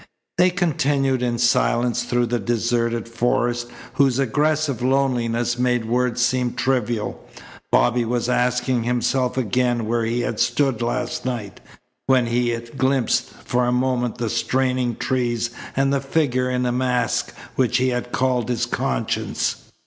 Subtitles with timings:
[0.39, 7.23] They continued in silence through the deserted forest whose aggressive loneliness made words seem trivial.
[7.71, 11.59] Bobby was asking himself again where he had stood last night
[12.07, 16.71] when he had glimpsed for a moment the straining trees and the figure in a
[16.71, 19.71] mask which he had called his conscience.